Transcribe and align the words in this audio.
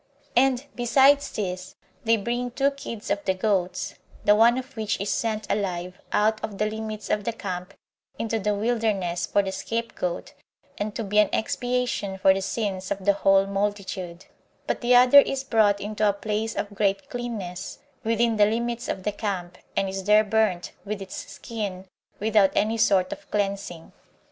And, 0.35 0.65
besides 0.73 1.29
these, 1.29 1.75
they 2.05 2.17
bring 2.17 2.49
two 2.49 2.71
kids 2.71 3.11
of 3.11 3.23
the 3.23 3.35
goats; 3.35 3.93
the 4.25 4.33
one 4.33 4.57
of 4.57 4.75
which 4.75 4.99
is 4.99 5.11
sent 5.11 5.45
alive 5.47 6.01
out 6.11 6.43
of 6.43 6.57
the 6.57 6.65
limits 6.65 7.11
of 7.11 7.23
the 7.23 7.31
camp 7.31 7.75
into 8.17 8.39
the 8.39 8.55
wilderness 8.55 9.27
for 9.27 9.43
the 9.43 9.51
scapegoat, 9.51 10.33
and 10.79 10.95
to 10.95 11.03
be 11.03 11.19
an 11.19 11.29
expiation 11.31 12.17
for 12.17 12.33
the 12.33 12.41
sins 12.41 12.89
of 12.89 13.05
the 13.05 13.13
whole 13.13 13.45
multitude; 13.45 14.25
but 14.65 14.81
the 14.81 14.95
other 14.95 15.19
is 15.19 15.43
brought 15.43 15.79
into 15.79 16.09
a 16.09 16.13
place 16.13 16.55
of 16.55 16.73
great 16.73 17.07
cleanness, 17.11 17.77
within 18.03 18.37
the 18.37 18.47
limits 18.47 18.87
of 18.87 19.03
the 19.03 19.11
camp, 19.11 19.59
and 19.77 19.87
is 19.87 20.05
there 20.05 20.23
burnt, 20.23 20.71
with 20.83 20.99
its 21.03 21.31
skin, 21.31 21.85
without 22.19 22.49
any 22.55 22.75
sort 22.75 23.13
of 23.13 23.29
cleansing. 23.29 23.91